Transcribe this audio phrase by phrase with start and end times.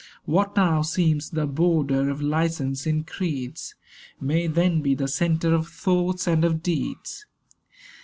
[0.25, 3.75] What now seems the border Of licence in creeds,
[4.19, 7.27] May then be the centre of thoughts and of deeds.